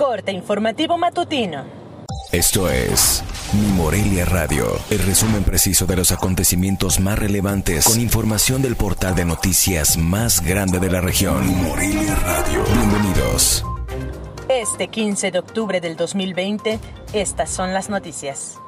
[0.00, 1.62] Corte informativo matutino.
[2.32, 8.62] Esto es Mi Morelia Radio, el resumen preciso de los acontecimientos más relevantes con información
[8.62, 11.46] del portal de noticias más grande de la región.
[11.46, 12.64] Mi Morelia Radio.
[12.64, 13.62] Bienvenidos.
[14.48, 16.80] Este 15 de octubre del 2020,
[17.12, 18.58] estas son las noticias.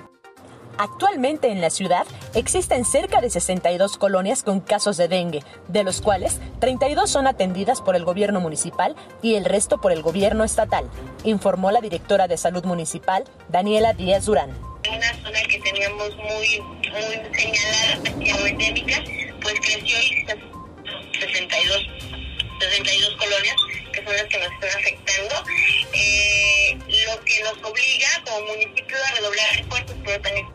[0.79, 6.01] Actualmente en la ciudad existen cerca de 62 colonias con casos de dengue, de los
[6.01, 10.89] cuales 32 son atendidas por el gobierno municipal y el resto por el gobierno estatal,
[11.25, 14.51] informó la directora de salud municipal, Daniela Díaz Durán.
[14.89, 19.03] Una zona que teníamos muy, muy señalada como endémica,
[19.43, 20.27] pues creció y
[21.21, 21.87] 62,
[22.61, 23.57] 62 colonias
[23.93, 25.45] que son las que nos están afectando.
[25.93, 30.47] Eh, lo que nos obliga como municipio a redoblar esfuerzos, pero también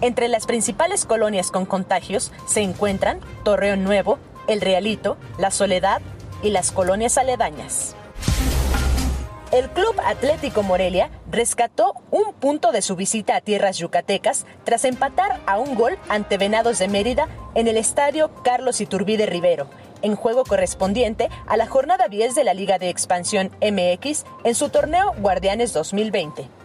[0.00, 6.02] Entre las principales colonias con contagios se encuentran Torreón Nuevo, El Realito, La Soledad
[6.42, 7.94] y las colonias aledañas.
[9.52, 15.40] El Club Atlético Morelia rescató un punto de su visita a tierras yucatecas tras empatar
[15.46, 19.68] a un gol ante Venados de Mérida en el estadio Carlos Iturbide Rivero,
[20.00, 24.70] en juego correspondiente a la jornada 10 de la Liga de Expansión MX en su
[24.70, 26.61] torneo Guardianes 2020.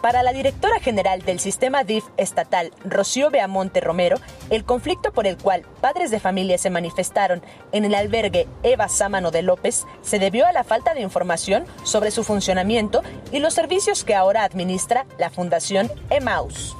[0.00, 4.16] Para la directora general del sistema DIF estatal, Rocío Beamonte Romero,
[4.48, 9.30] el conflicto por el cual padres de familia se manifestaron en el albergue Eva Sámano
[9.30, 14.04] de López se debió a la falta de información sobre su funcionamiento y los servicios
[14.04, 16.76] que ahora administra la Fundación Emaus.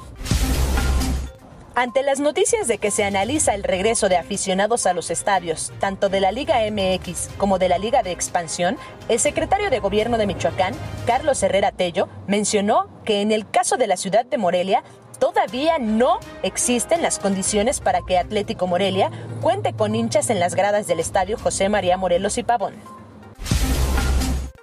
[1.73, 6.09] Ante las noticias de que se analiza el regreso de aficionados a los estadios, tanto
[6.09, 8.77] de la Liga MX como de la Liga de Expansión,
[9.07, 10.73] el secretario de Gobierno de Michoacán,
[11.05, 14.83] Carlos Herrera Tello, mencionó que en el caso de la ciudad de Morelia,
[15.17, 19.09] todavía no existen las condiciones para que Atlético Morelia
[19.41, 23.00] cuente con hinchas en las gradas del estadio José María Morelos y Pavón.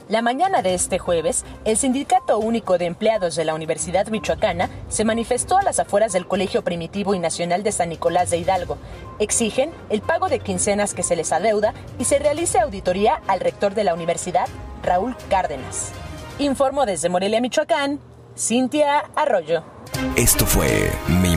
[0.08, 5.04] La mañana de este jueves, el Sindicato Único de Empleados de la Universidad Michoacana se
[5.04, 8.78] manifestó a las afueras del Colegio Primitivo y Nacional de San Nicolás de Hidalgo.
[9.18, 13.74] Exigen el pago de quincenas que se les adeuda y se realice auditoría al rector
[13.74, 14.48] de la universidad,
[14.82, 15.90] Raúl Cárdenas.
[16.38, 18.00] Informo desde Morelia, Michoacán,
[18.34, 19.62] Cintia Arroyo.
[20.16, 20.90] Esto fue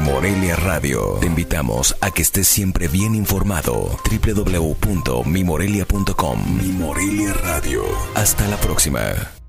[0.03, 1.17] Morelia Radio.
[1.19, 3.99] Te invitamos a que estés siempre bien informado.
[4.09, 7.83] www.mimorelia.com Mi Morelia Radio.
[8.15, 9.40] Hasta la próxima.